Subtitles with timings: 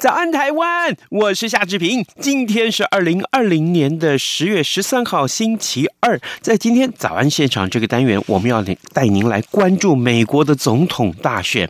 [0.00, 0.96] 早安，台湾！
[1.10, 2.02] 我是夏志平。
[2.18, 6.18] 今天是二零二零年的十月十三号，星期二。
[6.40, 8.64] 在今天早安现场这个单元，我们要
[8.94, 11.68] 带您来关注美国的总统大选。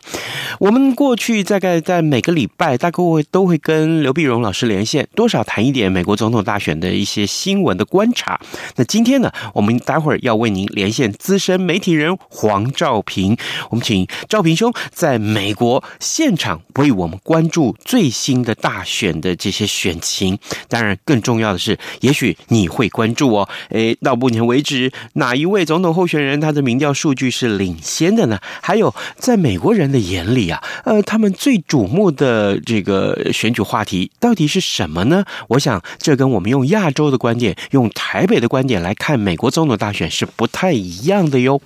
[0.59, 8.39] 我们过去大概在每个礼拜，大概会都会跟刘碧荣老师连线，多少谈一点美国总统大选的一些新闻的观察。
[8.77, 13.35] 那今天呢，我们待会儿要为您连线资深媒体人黄兆平。
[13.71, 18.20] 我们请兆平兄在美国现场为我们关注最新。
[18.21, 20.37] 新的大选的这些选情，
[20.69, 23.49] 当然更重要的是，也许你会关注哦。
[23.69, 28.39] 诶，到目前为止，哪一位总统候选人他的民调数据是领先的呢？
[28.61, 35.25] 还有，在美国人的眼里啊，呃，他们最瞩目的这个选举话题到底是什么呢？
[35.47, 41.59] 我想，这跟我们用亚洲的观点、用台北的观点来看美国总统大选是不太一样的哟。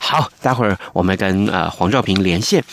[0.00, 2.64] 好，待会儿我们跟呃黄兆平连线。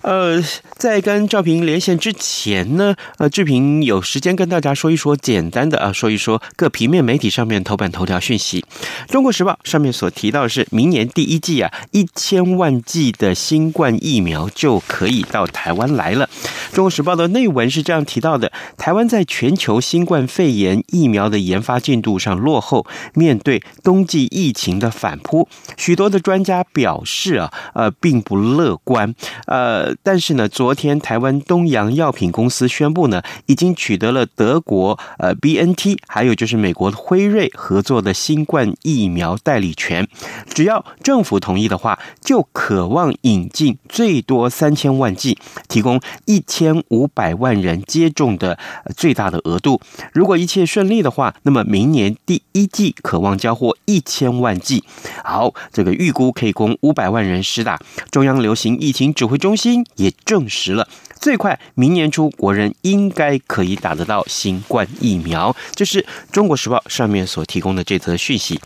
[0.00, 0.42] 呃，
[0.78, 2.77] 在跟兆平连线之前。
[2.78, 8.64] 那呃，志平有时间跟大家说一说简单的啊，说一说各平面媒体上面头版头条讯息。
[9.08, 16.30] 中国时报上面所提到是，明年第一季啊，一千万剂的新冠疫苗就可以到台湾来了。
[16.72, 29.12] 中国时报的内文是这样提到的：台湾在全球新冠肺炎疫苗的研发进度上落后，面对冬季疫情的反扑，许多的专家表示啊，呃，并不乐观。
[29.46, 32.67] 呃，但是呢，昨天台湾东洋药品公司。
[32.68, 40.06] 宣布呢，已经取得了德国呃 BNT，还有就是美国辉瑞合作的新冠疫苗代理权。
[40.52, 48.58] 只要政府同意的话，就渴望引进最多三千万剂，提供一千五百万人接种的
[48.96, 49.80] 最大的额度。
[50.12, 54.84] 如果一切顺利的话，那么明年第一季渴望交货一千万剂。
[55.24, 57.78] 好，这个预估可以供五百万人施打。
[58.10, 60.88] 中央流行疫情指挥中心也证实了。
[61.20, 65.54] 最快明年初，国人应该可以打得到新冠疫苗。
[65.72, 68.60] 这是中国时报上面所提供的这则讯息。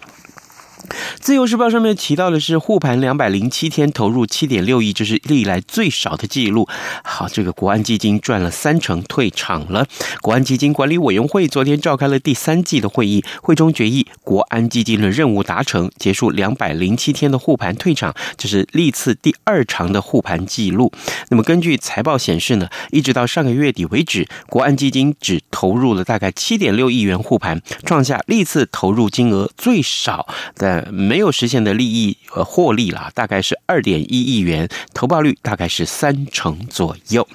[1.21, 6.69] 自由时报上面提到的是护盘两百零七天投入七点六亿，这是历来最少的记录。
[7.05, 9.87] 好，这个国安基金赚了三成退场了。
[10.21, 20.93] 国安基金管理委员会昨天召开了第三季的会议，会中决议国安基金的任务达成，结束两百零七天的护盘退场，这是历次第二长的护盘记录。
[21.29, 30.27] 那么根据财报显示呢，一直到上个月底为止，国安基金只投入了大概七点六亿元护盘，创下历次投入金额最少
[30.63, 30.89] 的。
[30.93, 37.27] 没有实现的利益呃获利了，大概是二点一亿元，投报率大概是三成左右。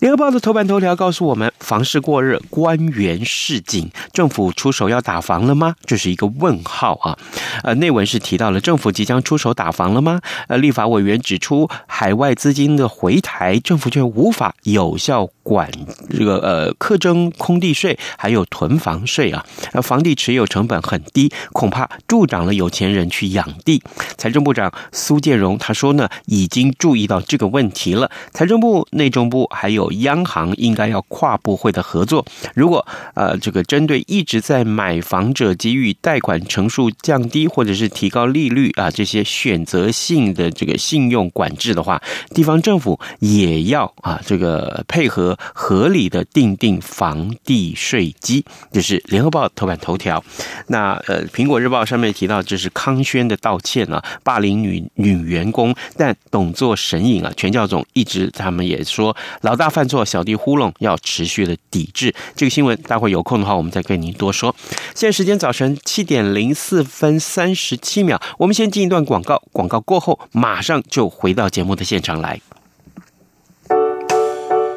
[0.00, 5.76] 联合报的头版头条告诉我们，房市过热，官员示警，政府出手要打房了吗？
[5.84, 7.16] 这是一个问号啊。
[7.62, 10.20] 呃，内文是提到了政府即将出手打房了吗？
[10.48, 15.70] 呃，立法委员指出，海外资金的回台，政府却无法有效管
[16.10, 19.46] 这个呃课征空地税，还有囤房税啊。
[19.72, 23.82] 呃，房地持有成本很低，恐怕助长了有钱人去养地。
[24.18, 28.10] 财政部长苏建荣他说呢，已经注意到这个问题了。
[28.32, 32.24] 财政部、内政部还有央行应该要跨部会的合作。
[32.54, 42.00] 如果呃这个针对一直在买房者给予贷款成数降低，或者是提高利率啊这些选择性的这个信用管制的话，
[42.34, 48.44] 地方政府也要啊这个配合合理的定定房地税基。
[48.72, 50.22] 这是联合报头版头条。
[50.68, 52.70] 那呃苹果日报上面提到这是。
[52.76, 62.76] 康轩的道歉啊，霸凌女女员工，但董座神隐啊，全教总一直他们也说老大犯错，小弟糊弄，要持续的抵制这个新闻。
[62.82, 64.54] 待会有空的话，我们再跟您多说。
[64.94, 72.40] 现在时间早晨七点零四分三十七秒，我们先进一段广告，广告过后马上就回到节目的现场来。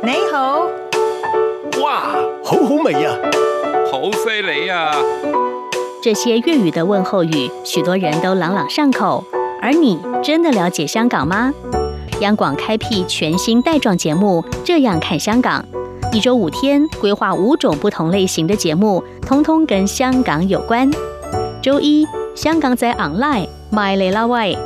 [0.01, 0.61] 你好，
[1.83, 3.17] 哇，好好味啊，
[3.91, 4.95] 好犀利呀！
[6.01, 9.21] 这些粤语的问候语，许多人都朗朗上口。
[9.61, 11.53] 而你真的了解香港吗？
[12.21, 15.63] 央广开辟全新带状节目《这样看香港》，
[16.15, 20.89] 一周五天，规划五种不同类型的节目，通通跟香港有关。
[21.61, 24.57] 周一，香港仔 online My l i l a way，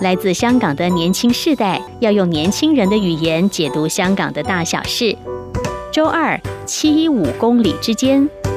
[0.00, 5.16] 来自香港的年轻世代要用年轻人的语言解读香港的大小事。
[5.90, 8.28] 周二，七一五公里之间，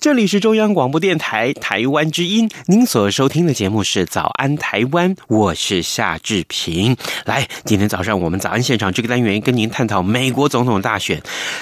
[0.00, 6.96] 这里是中央广播电台台湾之音，您所收听的节目是《早安台湾》，我是夏志平。
[7.26, 11.20] 来，今天早上我们早安现场这个单元跟您探讨美国总统大选。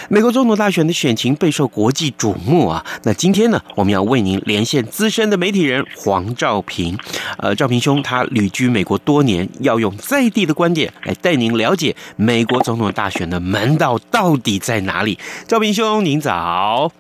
[0.09, 2.87] 美国总统大选的选情备受国际瞩目啊。
[3.03, 6.97] 那今天呢，我们要为您连线资深的媒体人黄兆平。
[7.39, 15.19] 呃，兆平兄他旅居美国多年，要用在地的观点来带您了解美国总统大选的门道到底在哪里。
[15.49, 16.93] 兆平兄，您早。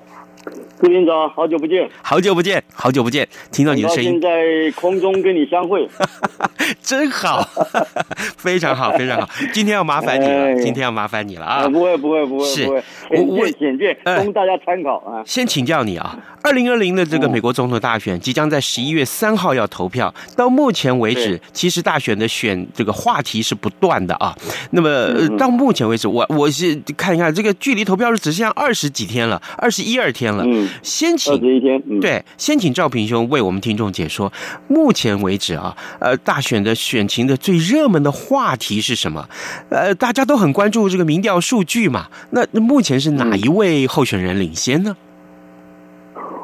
[0.80, 4.28] 朱院长，好久不见，好久不见，好久不见，听到你的声音，在
[4.76, 5.88] 空中跟你相会，
[6.80, 7.42] 真好，
[8.38, 9.28] 非常好，非常好。
[9.52, 11.68] 今天要麻烦你了，哎、今天要麻烦你了啊！
[11.68, 12.82] 不会，不会，不会，是不会，
[13.26, 15.22] 我简介，供大家参考啊。
[15.26, 24.32] 先请教你啊，二零二零的这个美国总统大选即将在十一月三号要投票，到目前为止，其实大选的选这个话题是不断的啊。
[24.70, 30.44] 那么到目前为止，我我是看一看这个距离投票日只剩下二十几天了，二十一二天了。
[30.46, 30.67] 嗯。
[30.82, 34.32] 先请二十一天，嗯、对，先请赵平兄为我们听众解说，
[34.68, 39.28] 目前为止啊，呃，大选的选情的最热门的话题是什么？
[39.70, 42.06] 呃，大家都很关注这个民调数据嘛。
[42.30, 44.96] 那那目前是哪一位候选人领先呢？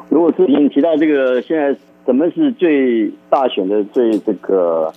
[0.09, 1.75] 如果是你提到这个，现在
[2.05, 4.93] 什么是最大选的最这个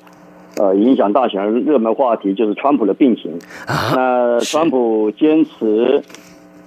[0.57, 3.39] 呃影响大选热门话题，就是川普的病情。
[3.67, 6.03] 啊、那川普坚持。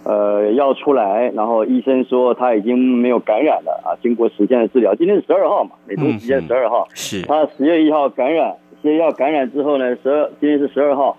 [0.04, 3.94] 呃，要出来，然后医生说他已经没有感染了啊。
[4.02, 6.88] 经过十天的治疗，今天是十二号嘛，美东时间十二号。
[6.90, 7.22] 嗯、是。
[7.22, 11.18] 他十月一号感染，十月一号感染之后呢，十二今天是十二号。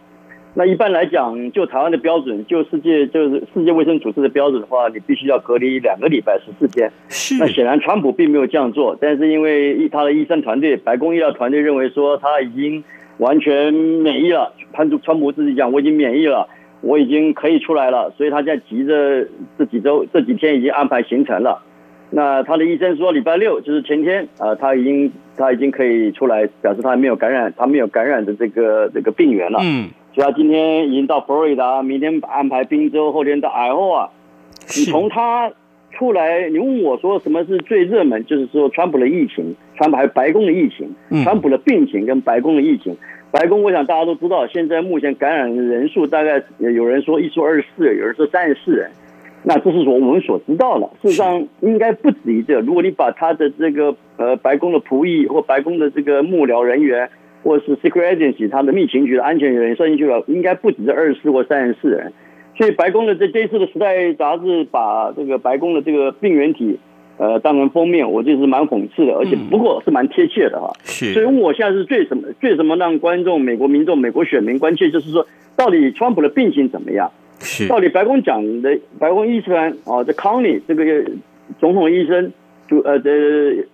[0.55, 6.91] 那一般来讲，就台湾的标准，就世界就是世界卫生组织的标准的话，你必须要隔离两个礼拜十四天。
[7.09, 7.37] 是。
[7.39, 12.85] 那显然川普并没有这样做，但是因为他的医生团队，白宫医疗团队认为说他已经
[13.19, 14.53] 完全免疫了。
[14.73, 16.49] 潘主川普自己讲，我已经免疫了。
[16.83, 21.63] 我已经可以出来了，所以他现在急着这几周这几天已经安排行程了。
[22.11, 29.61] 那他的医生说礼拜六就是前天啊、呃，他已经他已经可以出来，表示他没有感染，他没有感染的这个这个病源了。
[29.63, 34.11] 嗯，所以他今天已经到佛罗里达，明天安排宾州，后天到爱荷啊。
[34.77, 35.51] 你从他
[35.93, 42.97] 出来，你问我说什么是最热门，就是说川普的疫情，川普还有白宫的疫情，川普的病情跟白宫的疫情。
[43.33, 48.91] 白宫，我想大家都知道，现在目前感染的人数大概有人说一说二十四人，有人说三十四人，
[49.43, 50.87] 那这是我们所知道的。
[51.01, 52.61] 事实上应该不止于这。
[52.61, 57.09] 如果你把他的这个呃白宫的仆役或白宫的这个幕僚人员，
[57.43, 62.13] 或是 Secret Agency 他的密情局的安全人员算进去了，应该不止这二十四或三十四人。
[62.59, 66.79] 所以白宫的这这一次的《时代》杂志把这个白宫的这个病原体。
[67.19, 70.73] 呃，当然封面，我觉得是蛮讽刺的，而且不过是蛮贴切的哈。
[70.85, 75.27] 是，所以我现在是最什么最什么让观众、美国民众、美国选民关切，就是说，
[75.57, 77.13] 到底川普的病情怎么样？
[77.39, 79.55] 是，到底白宫讲的白宫医生
[79.85, 81.05] 啊，这康尼这个
[81.61, 82.33] 总统医生
[82.69, 83.11] 主呃的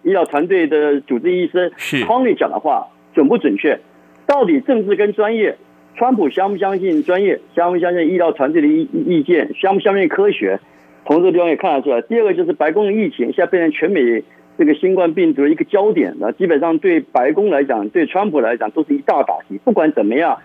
[0.03, 3.79] 医疗团队的主治医生是康尼讲的话准不准确？
[4.27, 5.57] 到底政治跟专业，
[5.97, 7.41] 川普相不相信专业？
[7.55, 9.55] 相不相信医疗团队的意意见？
[9.55, 10.61] 相不相信科学？
[11.07, 12.03] 从这个地方也看得出来。
[12.03, 14.23] 第二个就是白宫的疫情，现在变成全美
[14.57, 19.59] 这个新冠病毒的一个焦点，了基本上对白宫来讲，对川普来讲都是一大打击。
[19.65, 20.39] 不管怎么样。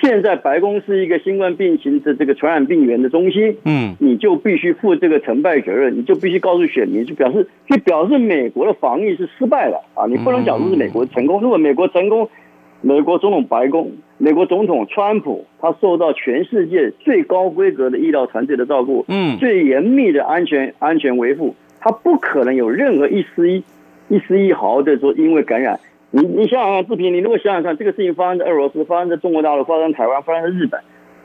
[0.00, 10.06] 现在白宫是一个新冠病情的这个传染病源的中心，嗯，你就必须负这个成败责任，你就必须告诉选民，就表示就表示美国的防疫是失败了啊！
[10.06, 11.40] 你不能讲说是美国成功。
[11.40, 12.30] 如果美国成功，
[12.80, 23.64] 美国总统白宫、美国总统川普，他受到全世界最高规格的医疗团队的照顾，嗯，最严密的安全安全维护，他不可能有任何一丝一
[24.08, 25.80] 一丝一毫的说因为感染。
[26.10, 30.80] 你你想想看，志平，你如果想想看，这个事情发生在俄罗斯，发生在中国大陆，发生在台湾，发生在日本，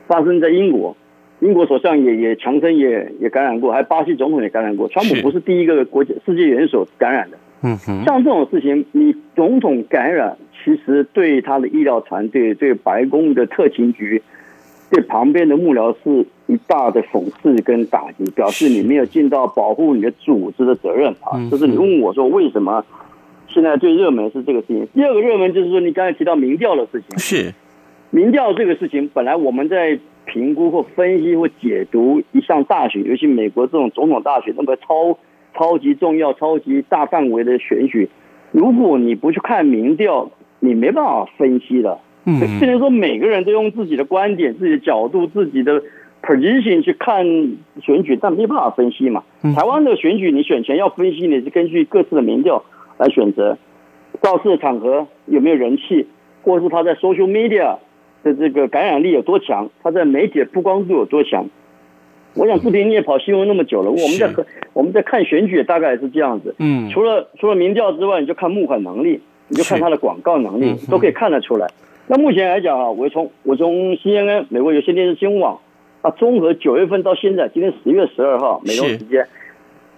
[0.06, 0.96] 发生在英国，
[1.40, 7.38] 英国首相也也强生也也感染过，还有巴西总统也感染过，川普不是第一个国际世界元首感染的。
[7.64, 14.22] 嗯哼，像这种事情，你总统感染，其实对他的医疗团队、对白宫的特勤局、
[14.90, 21.40] 对旁边的幕僚是一大的讽刺跟打击，表示你没有尽到保护你的组织的责任啊。
[21.50, 22.84] 就是你问我说为什么？
[23.46, 24.88] 现在最热门是这个事情。
[24.94, 27.16] 第二个热门就是说，你刚才提到民调的事情。
[27.18, 27.54] 是，
[28.10, 35.16] 民调这个事情，本来我们在评估或分析或解读一项大选，尤其美国这种总统大选那么超
[35.56, 38.08] 超级重要、超级大范围的选举，
[38.52, 40.30] 如果你不去看民调，
[40.60, 41.98] 你没办法分析的。
[42.26, 45.82] 嗯，虽然说每个人都用自己的观点、自己的角度、自己的
[46.22, 47.24] position 去看
[47.82, 49.22] 选举，但没办法分析嘛。
[49.54, 52.64] 台湾的选举，你选前要分析，你是根据各自的民调。
[52.96, 53.58] 来选择
[54.22, 56.06] 造势场合有没有人气，
[56.44, 57.78] 或是他在 social media
[58.22, 61.48] 的这个感染力有多强，他在媒体的曝光度有多强。
[62.34, 66.54] 我想志平你也跑新闻那么久了，我们在和我们在看选举大概也是这样子。
[66.58, 71.68] 嗯，除了除了民调之外，你就看募款能力，你就看他的广告能力，都可以看得出来。
[72.06, 75.60] 那目前来讲啊，我从我从 CNN 美国有线电视新闻网
[76.02, 79.26] 啊，综合九月份到现在，今天十月十二号美东时间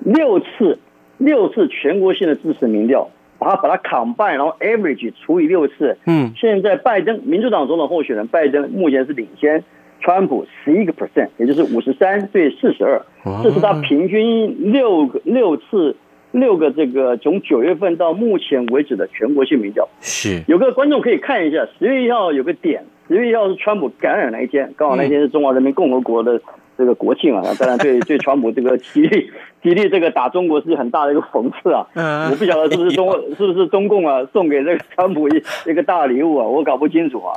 [0.00, 0.78] 六次。
[1.18, 9.64] 六次全国性的支持民调，把它把它 combine，然后 average 除以六次，嗯，现在拜登民主党总统候选人拜登目前是领先
[10.00, 13.02] 川普十一个 percent，也就是五十三对四十二，
[13.42, 15.96] 这是他平均六个六次
[16.32, 19.88] 六个这个从九月份到目前为止的全国性民调。
[20.00, 26.40] 是有个观众可以看一下，十月一号有个点，十月一号是川普感染那一天，刚好那天是中华人民共和国的。
[26.78, 29.30] 这个国庆啊，当然对 对川普这个极力
[29.62, 31.86] 极力这个打中国是很大的一个讽刺啊。
[31.94, 37.32] 嗯，我不晓得是不是中是不是中共啊送给这个川普一一个大礼物啊，我搞不清楚啊。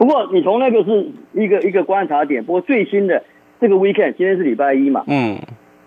[0.00, 2.42] 不过你从那个是一个一个观察点。
[2.42, 3.22] 不过最新的
[3.60, 5.36] 这个 weekend 今天是礼拜一嘛，嗯，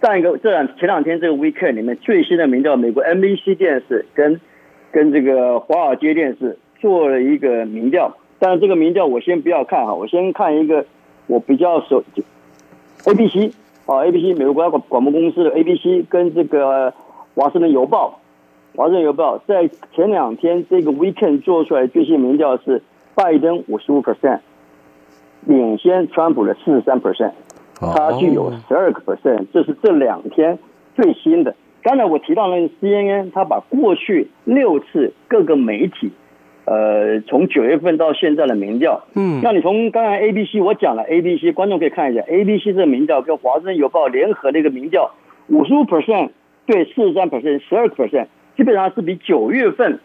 [0.04, 4.40] 上一个这两前两天这个 weekend 里面最新的民调，美国 NBC 电视跟
[4.92, 8.16] 跟这个华尔街电视做了一个民调。
[8.38, 10.86] 但是这个民调我先不要看哈，我先看一个
[11.26, 12.04] 我比较熟。
[13.06, 13.52] ABC
[13.88, 16.94] 啊，ABC 美国国家广广播公司的 ABC 跟这个
[17.34, 18.20] 华盛顿邮报，
[18.76, 22.84] 华盛顿邮报在前两天这个 weekend 做出来最新民调是
[23.16, 24.40] 拜登五十五 percent，
[25.46, 27.34] 领先川普的四十三 percent，
[27.80, 30.60] 差距有十二个 percent，这是这两天
[30.96, 31.56] 最新的。
[31.82, 36.12] 刚才我提到那个 CNN，他把过去六次各个媒体。
[36.66, 45.12] 呃，从九月份到现在的民调，嗯，那你从刚才 A B C 我讲了 A B C，观众可以看一下 A B C 这个民调跟华盛顿邮报联合的一个民调，
[45.50, 46.30] 五十五 percent
[46.66, 50.00] 对四十三 percent，十二个 percent，基本上是比九月份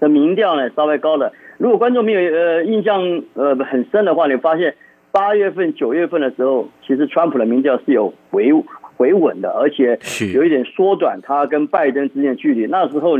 [0.00, 1.32] 的民调呢稍微高的。
[1.58, 4.74] 如果观众没有呃印象呃很深的话，你发现
[5.12, 8.50] 八月份、九月份的时候，其实川普的民调是有回
[8.96, 9.98] 回稳的，而且
[10.34, 12.66] 有一点缩短他跟拜登之间的距离。
[12.66, 13.16] 那时候。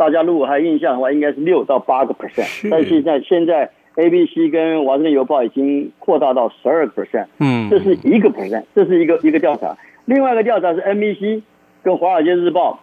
[0.00, 9.76] 大家如果还有印象的话，应该是六到八个 percent，但是现在现在 ABC 跟华盛顿邮报已经扩大到十二个 percent，嗯，这是一个 percent，这是一个一个调查。
[10.06, 11.42] 另外一个调查是 NBC
[11.82, 12.80] 跟华尔街日报，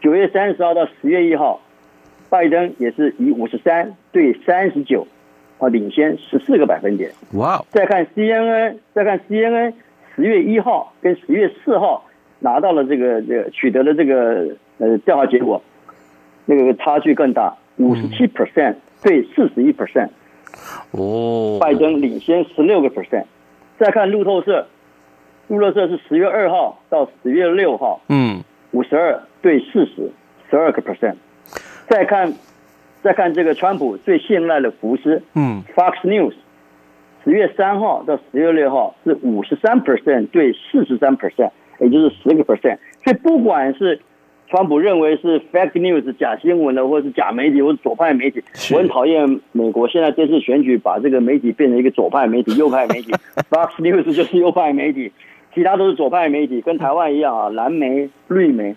[0.00, 1.60] 九月三十号到十月一号，
[2.32, 5.06] 拜登也是以五十三对三十九
[5.58, 7.10] 啊领先十四个百分点。
[7.34, 7.62] 哇！
[7.68, 9.74] 再看 CNN，再看 CNN，
[10.16, 12.06] 十月一号跟十月四号
[12.38, 15.62] 拿到了这个这个取得了这个呃调查结果。
[16.46, 20.08] 那个差距更大，五十七 percent 对四十一 percent，
[20.92, 23.26] 哦，拜登领先十六个 percent。
[23.78, 24.66] 再看路透社，
[25.48, 30.10] 路透社是十月二号到十月六号，嗯，五十二对四十，
[30.50, 31.14] 十二个 percent。
[31.92, 32.32] 再看，
[33.02, 36.32] 再看这个川普最信赖的福斯，嗯，Fox News，
[37.22, 42.78] 十月三号到十月六号是五十三 percent 对四十三 percent，也就是十个 percent。
[43.04, 44.00] 所以不管是
[44.48, 48.42] 川普认为是 fake news 假新闻的，或者是假媒体，或者左派媒体。
[48.72, 53.12] 我很讨厌美国现在这次选举把这个媒体变成一个左派媒体、右派媒体。
[53.52, 55.12] Fox News 就是右派媒体
[55.54, 58.74] 其他都是左派媒体，跟台湾一样啊， 蓝媒、绿媒。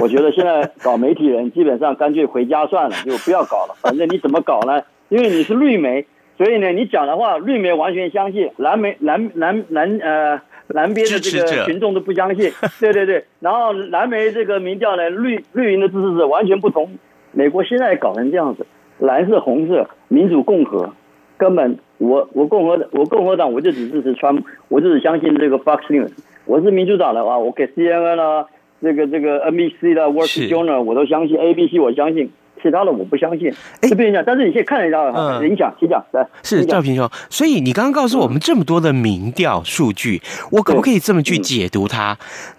[0.00, 3.74] 我觉得现在搞媒体人基本上干脆回家算了，就不要搞了。
[3.80, 4.82] 反正你怎么搞呢？
[5.10, 6.06] 因为你是绿媒，
[6.38, 12.50] 所以呢，你讲的话绿媒完全相信，蓝媒蓝蓝蓝呃蓝边的这个群众都不相信。
[12.80, 16.98] 对对对，然后蓝媒这个民调呢，绿绿营的支持者完全不同。
[17.32, 18.66] 美国现在搞成这样子，
[18.98, 20.94] 蓝色红色，民主共和，
[21.36, 21.78] 根本。
[21.98, 26.10] 我我共和我共和党我就只支持川普，我就只相信这个 Fox News。
[26.46, 28.46] 我是民主党的话，我给 CNN 啊，
[28.82, 32.30] 这个这个 NBC 的 Wall Street Journal 我都相信，ABC 我相信。
[32.64, 33.52] 其他的我不相信，
[33.82, 34.24] 哎，不影响。
[34.26, 37.08] 但是你可以看一下，嗯，影响，请讲，来，是赵平兄。
[37.28, 42.16] 所以你刚刚告诉我们这么多的民调数据，我可不可以这么去解读它？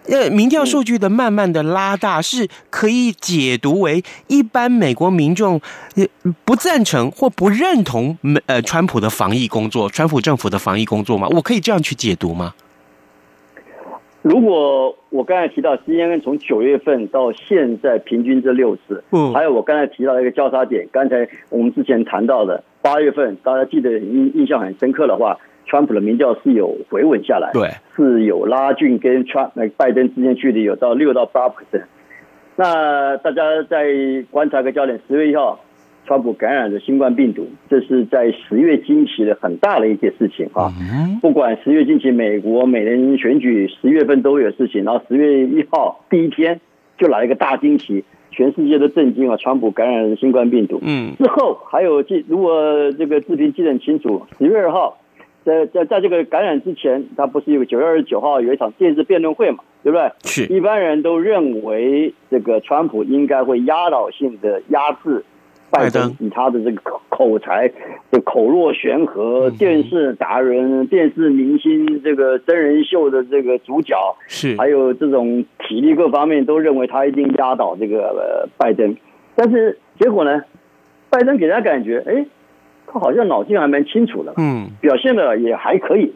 [0.07, 5.59] 呃，民调数据的慢慢的拉大，是可以解读为一般美国民众
[6.43, 11.27] 不赞成或不认同美呃川普的防疫工作，川普政府的防疫工作吗？
[11.31, 12.53] 我可以这样去解读吗？
[14.25, 31.83] 如果我刚才提到 CNN 从九月份到现在平均这六次，嗯，还有我刚才提到一个交叉点，刚才我们之前谈到的八月份，大家记得印印象很深刻的话，川普的民调是有回稳下来，对，是有拉近跟川那拜登之间距离有到六到八 percent。
[32.55, 33.85] 那大家再
[34.31, 35.59] 观察个焦点，十月一号。
[36.05, 40.71] 川普感染了新冠病毒，这是在十月惊奇的很大的一件事情啊！
[41.21, 46.61] 不管十月惊奇，美国每年选举十月份都有事情，然后十月一号第一天
[46.97, 49.37] 就来一个大惊奇，全世界都震惊啊！
[49.37, 50.79] 川普感染了新冠病毒。
[50.83, 54.99] 嗯，之后还有记，如果这个视频记得很清楚，十月二号，
[55.43, 59.63] 在在在这个感染之前，他不是有九月二十九号有一场电视辩论会嘛？
[59.83, 60.11] 对不对？
[60.23, 65.23] 是，一般人都认为这个川普应该会压倒性的压制。
[65.77, 66.15] 拜登。
[66.19, 67.71] 以他的这个口口才，
[68.11, 73.95] 就口若悬河，电视达人、电视明星，这个真人秀的这个主角，
[74.27, 74.55] 是。
[74.57, 78.95] 还有这种体力各方面都认为他一定压倒这个呃拜登，
[79.35, 80.43] 但是结果呢，
[81.09, 82.25] 拜登给人家感觉，哎，
[82.87, 86.13] 他好像脑筋还蛮清楚的，嗯，表现的也还可以，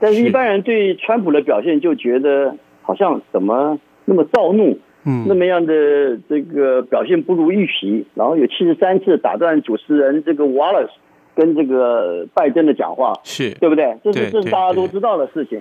[0.00, 4.78] 但是一般人对川普的表现就觉得好像怎么那么躁怒。
[5.04, 10.90] 嗯，那么样的这个表现不如预期，然后有七十三次打断主持人这个 Wallace
[11.34, 13.96] 跟这个拜登的讲话，是对不对？
[14.04, 15.60] 这是这是大家都知道的事情。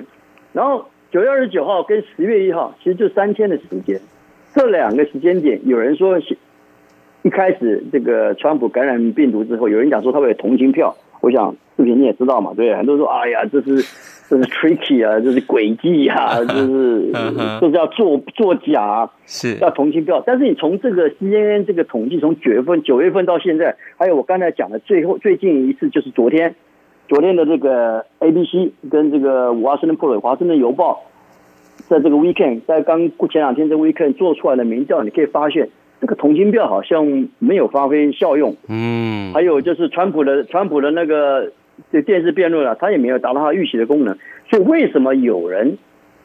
[0.53, 3.99] 然后九月二十九号跟十月一号，其实就三天的时间，
[4.53, 6.19] 这两个时间点，有人说
[7.23, 10.95] 一开始这个川普感染病毒之后，有人讲说他会有同情票。
[11.21, 13.83] 我想视频你也知道嘛，对，很多人说，哎呀，这是。
[14.31, 17.11] 这是 tricky 啊，这是诡计啊， 这是
[17.59, 20.23] 这是要做作假，是要同情票。
[20.25, 26.55] 但是你从这个 CNN 这个统计，从九月份九月份到现在，还有我刚才讲的最后最近一次就是昨天，
[27.09, 31.03] 昨天的这个 ABC 跟这个华盛顿 Post 华盛顿邮报，
[31.89, 35.67] 在这个 weekend 在刚过前两天这个 weekend 做出来的民调，你可以发现
[35.99, 38.55] 这个同情票好像没有发挥效用。
[38.69, 41.51] 嗯，还有就是川普的川普的那个。
[41.91, 44.17] 这电视辩论了，他也没有达到他预期的功能，
[44.49, 45.77] 所以为什么有人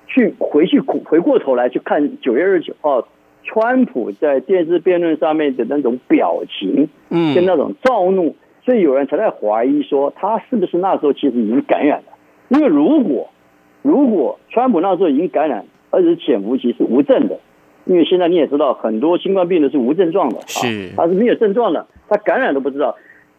[0.07, 3.07] 去回去回过头来去看九月二十九号
[3.45, 12.12] 川普在电视辩论上面的那种表情，嗯，跟那种躁怒，所以有人才在怀疑说他是不是那时候其实已经感染了？
[12.49, 13.31] 因为如果
[13.83, 17.38] 如果川普那时候已经感染，而且是潜伏期是无症的，
[17.85, 22.97] 因为现在你也知道很多新冠病毒是无症状的，是他是没有症状的，他感染都不知道。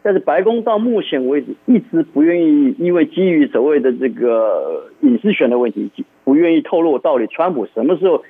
[0.08, 5.90] 但是白宫到目前为止一直不愿意，因为基于所谓的这个隐私权的问题，
[6.24, 8.22] 不愿意透露到底川普什么时候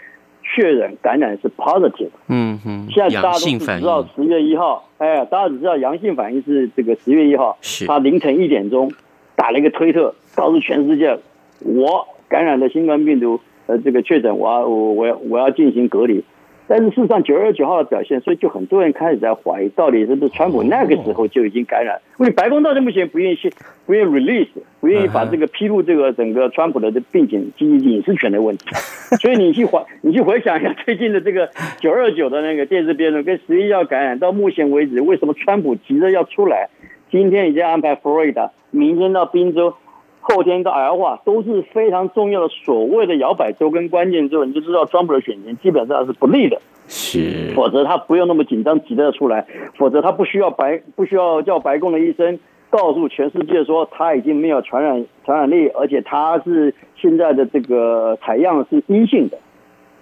[0.42, 2.08] 确认感染是 positive。
[2.26, 2.88] 嗯嗯。
[2.90, 8.90] 现在大家都只知道十月一号，哎，大家只知道阳性反应是这个十月一号，他凌晨一点钟
[9.36, 11.16] 打了一个推特，告诉全世界，
[11.60, 13.38] 我感染了新冠病毒，
[13.68, 16.24] 呃，这个确诊，我要我我要我要进行隔离。
[16.68, 21.98] 但是事实上，九月二十九号的表现，所以就很多人开始在怀疑，到底是不是川普那个时候就已经感染？
[22.18, 23.50] 因为白宫到目前不愿意去，
[23.86, 28.66] 不愿意 release，不愿意把这个披露这个整个川普的这病情基于隐私权的问题。
[29.20, 31.48] 所以你去怀，你去回想一下最近的这个
[31.80, 36.68] 九二九的那个电视辩论，跟十一号感染到目前为止，为什么川普急着要出来？
[37.10, 39.72] 今天已经安排佛罗里达，明天到宾州。
[40.20, 46.60] 后天到爱奥华都是非常重要的所谓的摇摆州跟关键州，你就知道川普的选情基本上是不利的。
[46.86, 52.38] 是，否则他不用那么紧张急得出来，否则他不需要白不需要叫白宫的医生
[52.70, 59.38] 告诉全世界说他已经没有传染传染力，而且他是现在的这个采样是阴性的。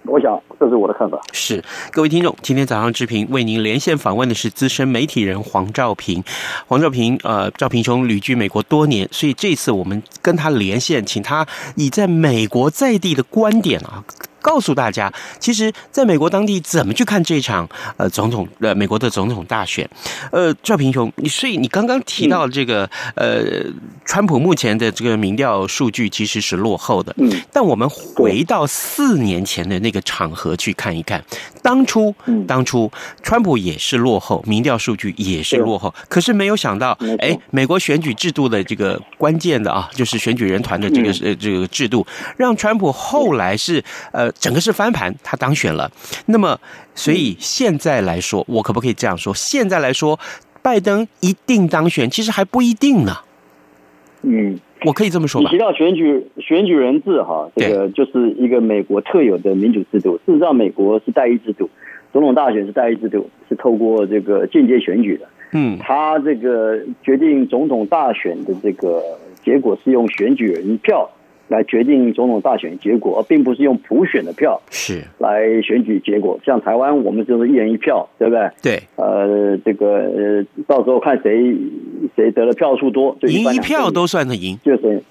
[0.07, 1.19] 我想这是我的看法。
[1.33, 6.23] 是各位听众，今天早上志平为您连线访问的是资深媒体人黄兆平。
[6.67, 14.03] 黄兆平，呃，赵平兄旅居美国多年，所以这次我们跟他连线，请他以在美国在地的观点啊。
[14.41, 19.89] 告诉大家，其实在美国当地怎么去看这场呃总统呃美国的总统大选？
[20.31, 23.73] 呃，赵平雄，你所以你刚刚提到这个、嗯、呃，
[24.05, 27.13] 川普目前的这个民调数据其实是落后的。
[27.17, 31.23] 嗯，但我们回到四年前的那个场合去看一看，
[31.61, 32.15] 当初
[32.47, 32.89] 当初
[33.23, 42.05] 川普也是落后，民调数据也是落后，可是没有想到，哎，美国选举制度的这个关键的啊，就是选举人团的这个呃这个制度，
[42.37, 44.26] 让川普后来是呃。
[44.31, 45.91] 整个是翻盘，他当选了。
[46.25, 46.59] 那么，
[46.95, 49.33] 所以现在来说，我可不可以这样说？
[49.33, 50.19] 现在来说，
[50.61, 53.13] 拜登一定当选，其实还不一定呢。
[54.23, 55.49] 嗯，我可以这么说吧。
[55.49, 60.19] 提到选举选举人制哈，这个就是一个美国特有的民主制度。
[60.25, 61.69] 事实上，美国是代议制度，
[62.11, 65.27] 总统大选是代议制度，是透过这个间接选举的。
[65.51, 69.01] 嗯，他这个决定总统大选的这个
[69.45, 71.09] 结果是用选举人票。
[71.47, 76.37] 来决定总统大选结果，而并不是用普选的票是来选举结果。
[76.45, 78.49] 像台湾，我们就是一人一票，对不对？
[78.61, 78.83] 对。
[78.97, 81.55] 呃，这个呃，到时候看谁
[82.15, 85.01] 谁得了票数多，就一，赢一票都算是赢，就是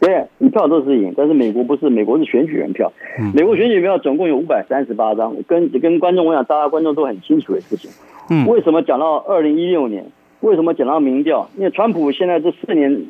[0.00, 1.14] 对，一票都是赢。
[1.16, 2.92] 但是美国不是，美国是选举人票。
[3.20, 5.36] 嗯、美国选举人票总共有五百三十八张。
[5.46, 7.90] 跟跟观众我想，大家观众都很清楚的事情。
[8.30, 8.46] 嗯。
[8.48, 10.04] 为什么讲到二零一六年？
[10.40, 11.48] 为什么讲到民调？
[11.56, 13.06] 因为川普现在这四年。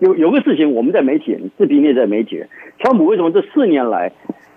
[0.00, 4.12] 有有个事情，我们在媒体人，视频也在媒体人，川普为什么这四年来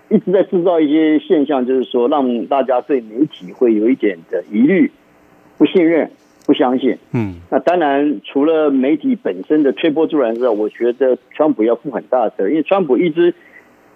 [0.08, 4.90] 一直在制造一些现象，就是说让大家对媒体会有一点的疑虑、
[5.58, 6.10] 不信任、
[6.46, 6.96] 不相信。
[7.12, 13.34] 嗯，那当然除了媒体本身的推波助澜之外，我觉得川普要负很大的责任，因为川普一直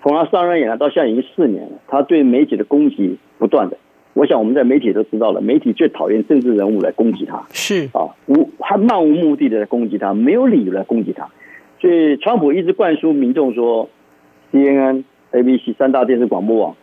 [0.03, 3.79] 从他上任以来到现在已经四年了，他对媒体的攻击不断的。
[4.19, 11.29] 我想我们在媒体都知道了，媒体最讨厌政治人物来攻击他，是啊，无还漫无目的的来攻击他，没有理由来攻击他。
[11.81, 13.89] 所以，川普一直灌输民众说
[14.53, 16.77] ，CNN、ABC 三大电视广播网，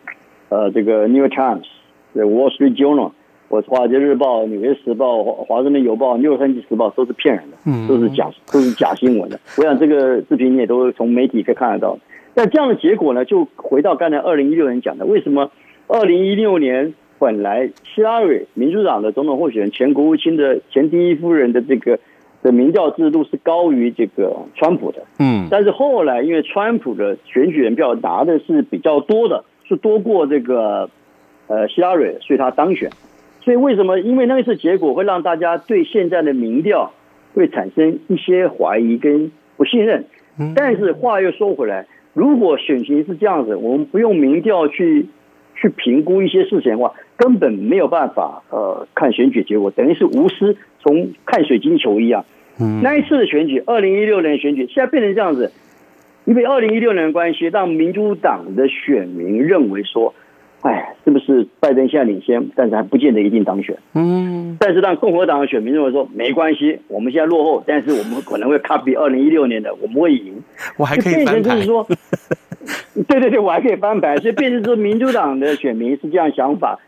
[0.48, 1.66] 呃，这个 New York Times、
[2.14, 3.12] Wall Street Journal，
[3.50, 9.38] 我华尔街日报、纽约时报、华盛顿邮报、洛杉矶时报都是骗人的，都是假，都是假新闻的。
[9.58, 12.00] 我想这个视频你也都从媒体可以看得到。
[12.34, 15.52] 但这样的结果呢，就回到刚才二零一六年讲的，为什么
[15.90, 16.94] 二零一六年
[17.26, 21.98] 本来希拉蕊民主党的总统候选人、前国务卿的前第一夫人的这个。
[22.44, 30.88] 的民调制度是高于这个川普的，嗯，但是后来因为川普的选举人票拿的是比较多的，是多过这个
[31.48, 32.92] 呃希拉蕊，所以他当选。
[33.42, 34.00] 所以为什么？
[34.00, 36.94] 因为那一次结果会让大家对现在的民调
[37.34, 40.06] 会产生一些怀疑跟不信任。
[40.56, 45.08] 但是话又说回来，如果选情是这样子，我们不用民调去
[45.56, 52.26] 去评估一些事情的话，根本没有办法呃看选举结果，等于是无私，从看水晶球一样。
[52.60, 55.52] 嗯，那一次的选举，二零一六年选举，现在变成这样子，
[56.26, 60.14] 因为二零一六年的关系，让民主党的选民认为说，
[60.66, 63.78] 哎，是不是拜登现在领先，但是还不见得一定当选。
[63.94, 70.42] 嗯，但是让共和党的选民认为说，没关系，我们现在落后，但是我们可能会卡比二零一六年的，我们会赢。
[70.78, 71.62] 我还可以翻盘。
[71.62, 71.86] 说，
[73.08, 74.18] 对对对，我还可以翻牌。
[74.18, 76.80] 所以变成说，民主党的选民是这样想法，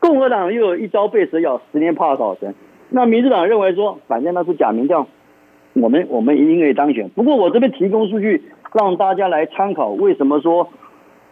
[0.00, 2.54] 共和党又有一朝被蛇咬，十年怕草绳。
[2.88, 5.06] 那民主党认为说，反正那是假民调。
[5.74, 7.10] 我们我们一定可以当选。
[7.10, 9.90] 不过我这边提供数据让大家来参考。
[9.90, 10.70] 为什么说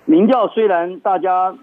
[0.05, 1.57] 民调虽然大家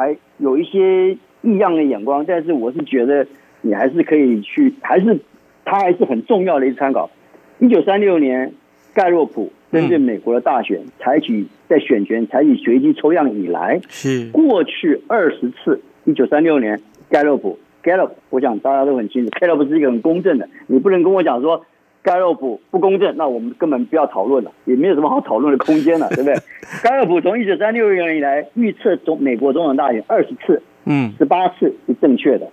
[0.00, 3.26] 还有一些异样的眼光，但是我是觉得
[3.60, 5.20] 你还是可以去，还是
[5.64, 7.10] 它还是很重要的一个参考。
[7.58, 8.52] 一九三六年
[8.94, 15.82] 盖洛普针对美国的大选采取在选权采取随机抽样以来，是过去二十次。
[16.04, 21.66] 一九三六年盖洛普 Gallup，我想大家都很清楚，Gallup 是一个很公正的，你不能跟我讲说。
[22.02, 26.34] 盖洛普不公正，那我们根本不要讨论了，也没有什么好讨论的空间了， 对不对？
[26.82, 32.48] 盖洛普从一九三六年以来预测总美国总统大选二十次，嗯，十八次是正确的，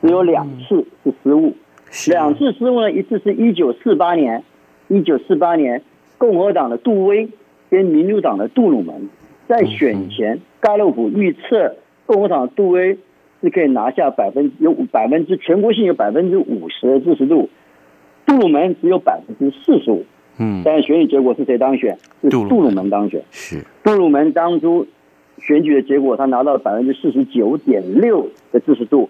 [0.00, 1.54] 只有两次是失误。
[2.08, 4.42] 两次失误呢，一次是一九四八年，
[4.88, 5.82] 一九四八年
[6.16, 7.28] 共和党的杜威
[7.70, 9.10] 跟民主党的杜鲁门
[9.46, 12.98] 在选前，盖洛普预测共和党的杜威
[13.42, 17.50] 是可以拿下百分有百分之全国性有百分之五十的支持度。
[18.28, 20.04] 杜鲁门只有百分之四十五，
[20.38, 21.96] 嗯，但是选举结果是谁当选？
[22.20, 23.22] 是杜鲁门当选。
[23.30, 24.86] 是杜鲁门当初
[25.38, 29.08] 选举的结果，他拿到了百分之四十九点六的支持度，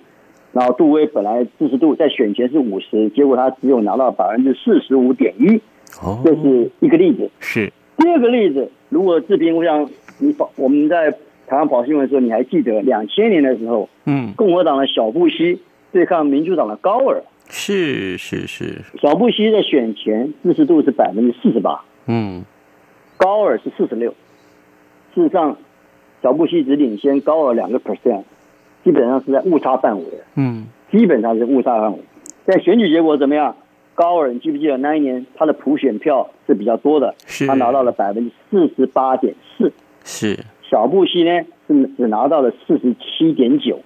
[0.52, 5.61] 然后杜威本来支持度在选前是五十，结果他只有拿到百分之四十五点一。
[6.00, 7.28] 哦，这是一个例子。
[7.40, 11.11] 是第二个例子，如果志平，我想你我们在
[11.48, 22.44] 台湾跑新闻的时候，你还记得两千年的时候，嗯，共和党的小布希对抗民主党的高尔，是是是，小布希的选前支持度是百分之四十八，嗯，
[23.16, 24.14] 高尔是四十六。
[25.14, 25.56] 事实上，
[26.22, 28.24] 小布希只领先高尔两个 percent，
[28.84, 30.04] 基本上是在误差范围。
[30.37, 31.98] 嗯，基本上是误差范围。
[32.44, 33.56] 在选举结果怎么样？
[33.94, 39.72] 高尔，你记不记得那一年他的普选票是比较多的，是他拿到了百分之四十八点四。
[40.04, 43.80] 是小布希呢是只拿到了四十七点九，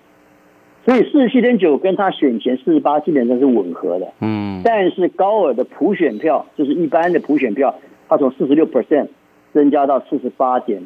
[0.84, 4.08] 所以四十七点九跟他选前四十八基本上是吻合的。
[4.20, 7.74] 嗯，但是高尔的普选票就是一般的普选票，
[8.08, 9.08] 他从四十六 percent
[9.54, 10.82] 增加到四十八点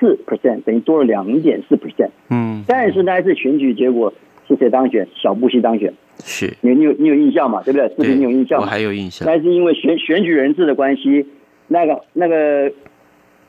[0.00, 2.10] 四 percent，等于多了两点四 percent。
[2.30, 4.12] 嗯，但是那一次选举结果
[4.48, 5.06] 是谁当选？
[5.14, 5.92] 小布希当选。
[6.24, 7.62] 是你你有你有印象嘛？
[7.62, 7.88] 对不对？
[7.90, 8.64] 视频你有印象我？
[8.64, 11.26] 还有印象，那是因为选选举人制的关系，
[11.68, 12.72] 那个那个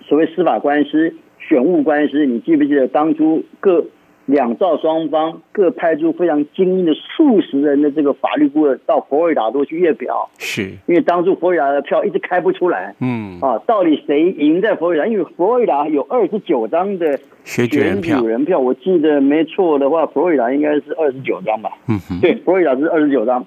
[0.02, 3.86] 所谓司法官司、选务官司，你记不记得当初各
[4.28, 12.94] 两造双方各派出非常精英的数十人的这个法律顾问到佛罗里达州去阅表，是因为当初佛罗里达的票一直开不出来。
[13.00, 15.08] 嗯啊，到底谁赢在佛罗里达？
[15.08, 18.02] 因为佛罗里达有二十九张的选举人
[18.44, 21.72] 票我记得没错的话，佛罗里达应该是二十九张吧。
[21.88, 23.46] 嗯，对，佛罗里达是二十九张，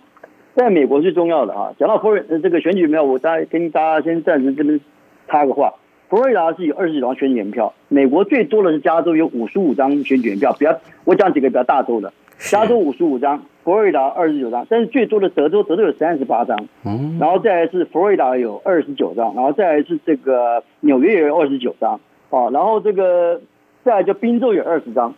[0.54, 1.74] 在美国最重要的啊。
[1.78, 4.80] 讲到佛罗呃这个选举人票，我大跟大家先暂时这边
[5.28, 5.74] 插个话。
[6.10, 10.52] 佛罗里达是有二十几张选举人票，美国最多的是加州有五十五张选举人票。
[10.58, 16.66] 比较我讲几个比较大州的，加州五十五张，佛罗里达二十九张，但是最多的德州，德州有三十八张。
[16.84, 23.40] 嗯，然后再来是佛罗里达有二十九张，然后再来是这个纽约也有二十九张，啊，然后这个
[23.84, 25.14] 再来就宾州有二十张。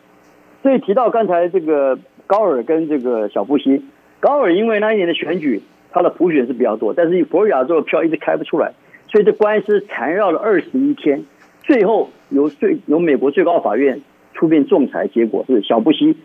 [0.62, 3.82] 所以提到刚才这个高尔跟这个小布希，
[4.20, 8.72] 高尔因为那一年的选举他的普选是比较多，但是佛罗里达州的票一直开不出来，
[9.12, 11.22] 所以这官司缠绕了二十一天，
[11.62, 14.00] 最后由最由美国最高法院
[14.32, 16.16] 出面仲裁，结果是小布希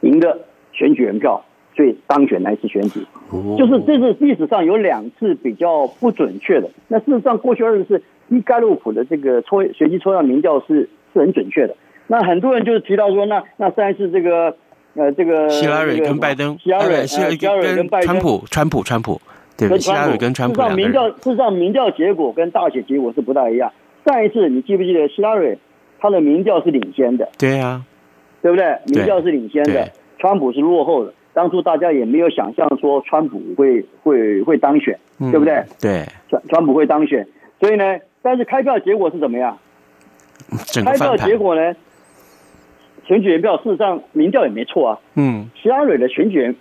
[0.00, 0.40] 赢的
[0.72, 1.44] 选举人票，
[1.76, 3.06] 所以当选那一次选举。
[3.56, 6.68] 就是这是历史上有两次比较不准确的。
[6.88, 11.76] 那事实上，过去二十次伊盖洛普的这个抽随机抽样民调是是很准确的。
[12.08, 14.56] 那很多人就是提到说，那那上一次这个
[14.94, 19.20] 呃这个希拉蕊跟拜登，希拉蕊、呃希拉希拉蕊跟拜登，川普，川普，川普，
[19.56, 23.72] 对，跟川普跟川普事实上民调事实上民调结果跟大选结果是不大一样。
[24.04, 25.58] 上一次你记不记得希拉蕊
[25.98, 27.28] 他的民调是领先的？
[27.38, 27.82] 对啊，
[28.42, 28.78] 对不对？
[28.86, 31.14] 民调是领先的，川普是落后的。
[31.32, 35.64] 当初大家也没有想象说川普会会会当选，嗯、对不对？
[35.80, 37.26] 对，川川普会当选，
[37.60, 39.58] 所以呢，但是开票结果是怎么样？
[40.84, 41.74] 开票结果呢？
[43.06, 44.98] 选举人票事实上民调也没错啊。
[45.14, 46.54] 嗯，希拉蕊的选举人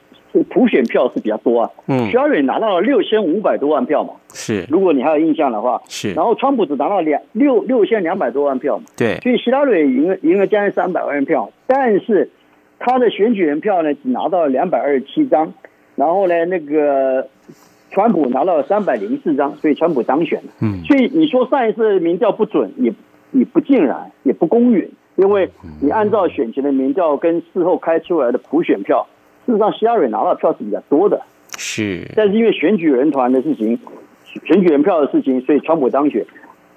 [0.49, 1.69] 普选票是比较多啊。
[1.87, 4.13] 嗯，希拉蕊拿到了六千五百多万票嘛。
[4.33, 5.81] 是，如果你还有印象的话。
[5.87, 6.13] 是。
[6.13, 8.85] 然后川普只拿到两六六千两百多万票嘛。
[8.97, 9.19] 对。
[9.19, 12.31] 所以希拉蕊赢了赢了将近三百万票，但是
[12.79, 15.53] 他的选举人票呢只拿到了两百二十七张，
[15.95, 17.27] 然后呢那个
[17.91, 20.51] 川普拿到了三百零四张，所以川普当选了。
[20.61, 20.81] 嗯。
[20.85, 22.91] 所以你说上一次民调不准也
[23.31, 24.89] 也不尽然，也不公允。
[25.15, 25.47] 因为
[25.79, 29.05] 你按照选前的民调跟事后开出来的普选票，
[29.45, 31.21] 事实上希拉蕊拿到票是比较多的，
[31.57, 32.09] 是。
[32.15, 33.77] 但是因为选举人团的事情，
[34.45, 36.25] 选举人票的事情，所以川普当选。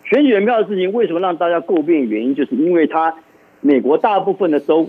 [0.05, 2.09] 选举人票的事情为什么让大家诟病？
[2.09, 3.15] 原因就是因为他
[3.61, 4.89] 美国大部分的州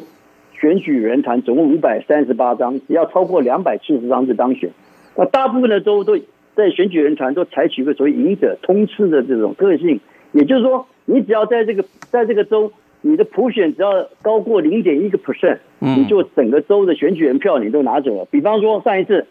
[0.59, 4.71] 选举人团总共五百三十八张，只要超过两百七十张就当选。
[5.15, 6.17] 那大部分的州都
[6.55, 9.99] 在选举人团都采取一个所谓赢者通吃的这种特性，
[10.31, 12.71] 也就是说，你只要在这个在这个州。
[13.07, 18.25] 你的普选只要高过零点一个 percent，你就整个州的选举人票你都拿走了。
[18.29, 19.25] 比方说上一次，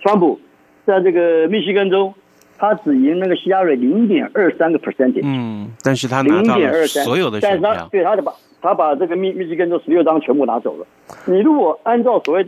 [0.00, 0.38] 川普
[0.86, 2.14] 在这个密西根州，
[2.56, 10.86] 他只赢那个希拉里零点二三个 percent，嗯，但是他拿到了所有的选票，但是他对他的把他把这个密密西根州十六张全部拿走了。
[11.26, 12.46] 你如果按照所谓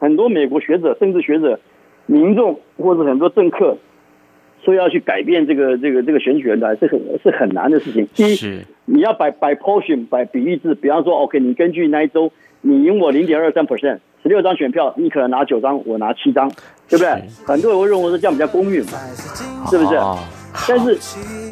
[0.00, 1.60] 很多美国学者、政治学者、
[2.06, 3.78] 民众或者很多政客。
[4.64, 8.08] 说要去改变这个这个这个选举人团是很是很难的事情。
[8.12, 8.36] 第一，
[8.90, 16.50] 你要摆摆 portion 摆比例制，比方说，OK，你根据那一周，你赢我零点二三 percent，十六张选票，你可能拿九张，我拿七张，
[16.88, 17.22] 对不对？
[17.46, 18.98] 很多人会认为说这样比较公允嘛，
[19.70, 19.96] 是不是？
[19.96, 20.18] 哦
[20.66, 20.98] 但是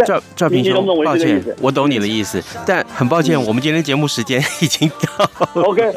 [0.04, 5.48] 赵赵平兄，抱歉，我懂你的意思，但很抱歉，我们今天节目时间已经到了。
[5.62, 5.92] OK，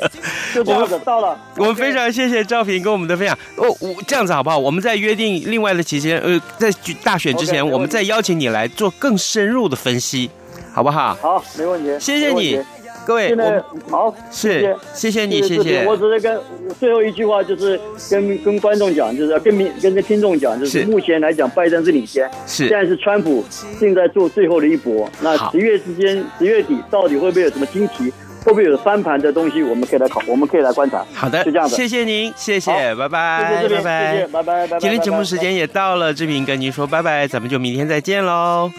[0.53, 1.35] 就这样子到了。
[1.57, 3.35] 我们非常谢谢赵平跟我们的分享。
[3.55, 4.59] 哦，我这样子好不好？
[4.59, 6.69] 我们在约定另外的期间，呃，在
[7.01, 10.29] 大选之前，我们再邀请你来做更深入的分析，
[10.73, 11.17] 好不好？
[11.21, 11.89] 好，没问题。
[11.99, 12.59] 谢谢你。
[13.05, 15.83] 各位，我好，是谢谢你，谢谢。
[15.85, 16.39] 我只是跟
[16.79, 17.79] 最后一句话，就是
[18.11, 23.43] 跟跟观众讲，就是要跟民跟跟听众讲，就是目前来讲，拜登是领先，是现在是川普
[23.79, 25.09] 正在做最后的一搏。
[25.21, 28.13] 那十月之间，十月底到底会不会有什么惊奇？
[28.43, 31.03] 会不会有翻盘的东西，我们可以来考，我们可以来观察。
[31.13, 31.75] 好的，是这样的。
[31.75, 34.79] 谢谢您，谢谢，拜拜，谢谢拜拜，谢谢，拜拜，拜拜。
[34.79, 38.69] 今天节目时间也到了，志平跟您说拜拜，咱们就明天再见喽。